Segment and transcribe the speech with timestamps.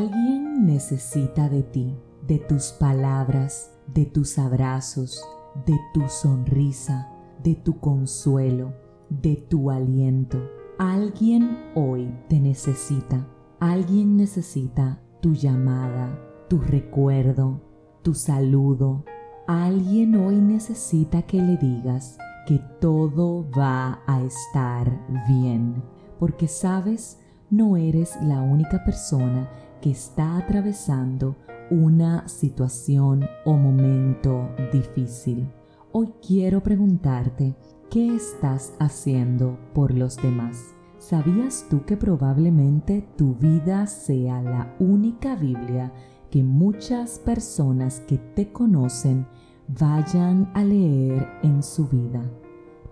[0.00, 1.94] Alguien necesita de ti,
[2.26, 5.22] de tus palabras, de tus abrazos,
[5.66, 8.72] de tu sonrisa, de tu consuelo,
[9.10, 10.38] de tu aliento.
[10.78, 13.26] Alguien hoy te necesita.
[13.58, 17.60] Alguien necesita tu llamada, tu recuerdo,
[18.00, 19.04] tu saludo.
[19.46, 24.90] Alguien hoy necesita que le digas que todo va a estar
[25.28, 25.82] bien.
[26.18, 27.18] Porque sabes,
[27.50, 31.36] no eres la única persona que está atravesando
[31.70, 35.48] una situación o momento difícil.
[35.92, 37.54] Hoy quiero preguntarte,
[37.90, 40.74] ¿qué estás haciendo por los demás?
[40.98, 45.92] ¿Sabías tú que probablemente tu vida sea la única Biblia
[46.30, 49.26] que muchas personas que te conocen
[49.66, 52.22] vayan a leer en su vida?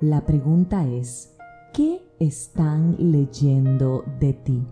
[0.01, 1.37] La pregunta es,
[1.75, 4.67] ¿qué están leyendo de ti?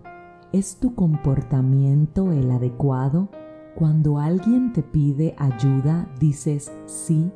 [0.53, 3.31] ¿Es tu comportamiento el adecuado?
[3.75, 7.31] Cuando alguien te pide ayuda, dices sí,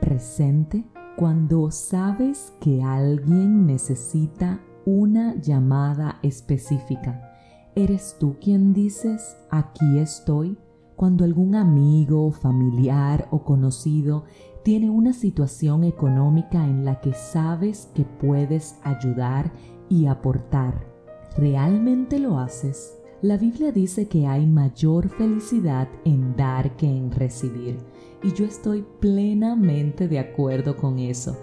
[0.00, 0.84] presente.
[1.16, 7.32] Cuando sabes que alguien necesita una llamada específica,
[7.74, 10.56] ¿eres tú quien dices aquí estoy?
[10.96, 14.24] Cuando algún amigo, familiar o conocido
[14.62, 19.50] tiene una situación económica en la que sabes que puedes ayudar
[19.88, 20.86] y aportar,
[21.36, 22.96] ¿realmente lo haces?
[23.22, 27.78] La Biblia dice que hay mayor felicidad en dar que en recibir
[28.22, 31.36] y yo estoy plenamente de acuerdo con eso.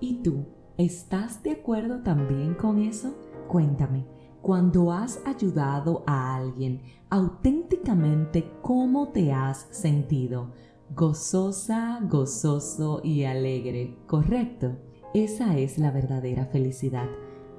[0.00, 0.46] ¿Y tú?
[0.76, 3.14] ¿Estás de acuerdo también con eso?
[3.48, 4.06] Cuéntame,
[4.42, 10.52] cuando has ayudado a alguien, auténticamente, ¿cómo te has sentido?
[10.94, 14.76] Gozosa, gozoso y alegre, ¿correcto?
[15.14, 17.08] Esa es la verdadera felicidad,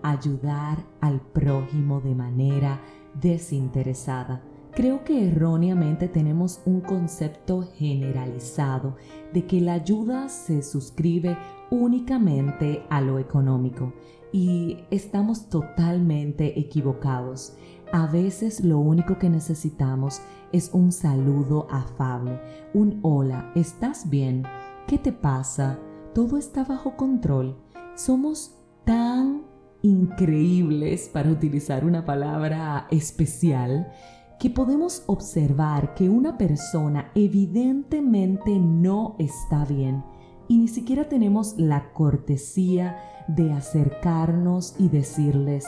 [0.03, 2.81] ayudar al prójimo de manera
[3.19, 4.43] desinteresada.
[4.75, 8.97] Creo que erróneamente tenemos un concepto generalizado
[9.33, 11.37] de que la ayuda se suscribe
[11.71, 13.93] únicamente a lo económico
[14.33, 17.55] y estamos totalmente equivocados.
[17.93, 22.41] A veces lo único que necesitamos es un saludo afable,
[22.73, 24.43] un hola, ¿estás bien?
[24.87, 25.79] ¿Qué te pasa?
[26.13, 27.55] ¿Todo está bajo control?
[27.95, 29.43] Somos tan
[29.85, 33.91] increíbles, para utilizar una palabra especial,
[34.39, 40.03] que podemos observar que una persona evidentemente no está bien
[40.47, 42.97] y ni siquiera tenemos la cortesía
[43.27, 45.65] de acercarnos y decirles,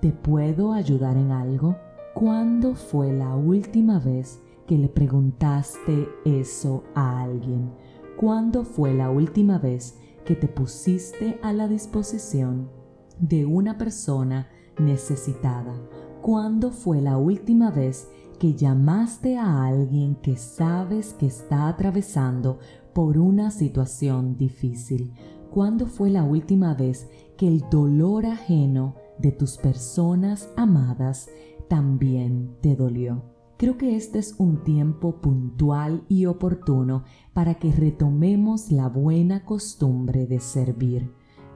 [0.00, 1.76] ¿te puedo ayudar en algo?
[2.14, 7.70] ¿Cuándo fue la última vez que le preguntaste eso a alguien?
[8.18, 12.77] ¿Cuándo fue la última vez que te pusiste a la disposición
[13.20, 14.48] de una persona
[14.78, 15.74] necesitada?
[16.22, 18.08] ¿Cuándo fue la última vez
[18.38, 22.58] que llamaste a alguien que sabes que está atravesando
[22.92, 25.12] por una situación difícil?
[25.50, 31.28] ¿Cuándo fue la última vez que el dolor ajeno de tus personas amadas
[31.68, 33.22] también te dolió?
[33.56, 37.02] Creo que este es un tiempo puntual y oportuno
[37.32, 41.12] para que retomemos la buena costumbre de servir,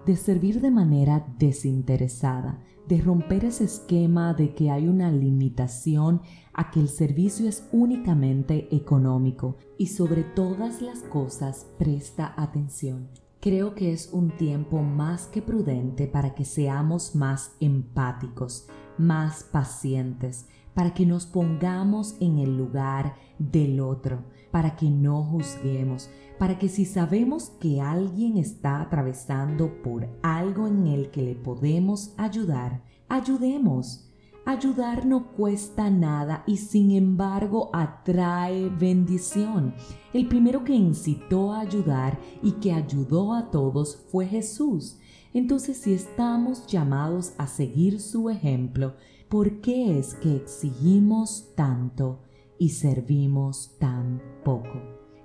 [0.06, 6.20] de servir de manera desinteresada, de romper ese esquema de que hay una limitación
[6.52, 13.08] a que el servicio es únicamente económico y sobre todas las cosas presta atención.
[13.40, 18.68] Creo que es un tiempo más que prudente para que seamos más empáticos,
[18.98, 26.08] más pacientes, para que nos pongamos en el lugar del otro, para que no juzguemos,
[26.38, 32.14] para que si sabemos que alguien está atravesando por algo en el que le podemos
[32.16, 34.08] ayudar, ayudemos.
[34.44, 39.72] Ayudar no cuesta nada y sin embargo atrae bendición.
[40.12, 44.98] El primero que incitó a ayudar y que ayudó a todos fue Jesús.
[45.32, 48.94] Entonces si estamos llamados a seguir su ejemplo,
[49.28, 52.18] ¿por qué es que exigimos tanto
[52.62, 54.80] y servimos tan poco?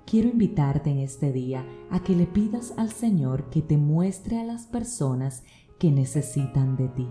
[0.06, 4.44] Quiero invitarte en este día a que le pidas al Señor que te muestre a
[4.44, 5.44] las personas
[5.78, 7.08] que necesitan de ti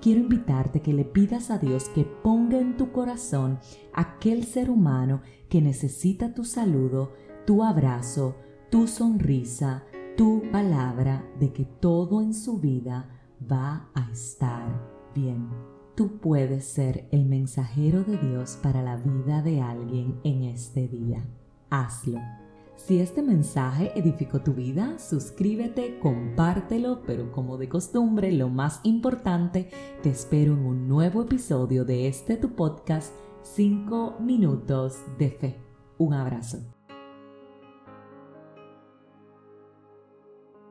[0.00, 3.58] quiero invitarte que le pidas a Dios que ponga en tu corazón
[3.92, 7.12] aquel ser humano que necesita tu saludo,
[7.46, 8.36] tu abrazo,
[8.70, 9.84] tu sonrisa,
[10.16, 13.08] tu palabra de que todo en su vida
[13.50, 15.79] va a estar bien.
[16.00, 21.22] Tú puedes ser el mensajero de Dios para la vida de alguien en este día.
[21.68, 22.18] Hazlo.
[22.74, 29.68] Si este mensaje edificó tu vida, suscríbete, compártelo, pero como de costumbre, lo más importante,
[30.02, 33.12] te espero en un nuevo episodio de este tu podcast,
[33.42, 35.60] 5 minutos de fe.
[35.98, 36.79] Un abrazo.